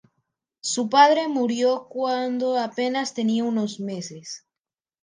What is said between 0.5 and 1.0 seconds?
Su